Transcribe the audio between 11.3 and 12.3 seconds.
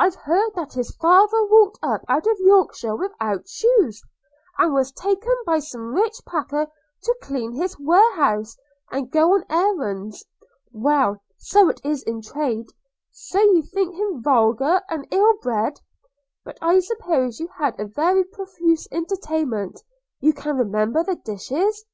so it is in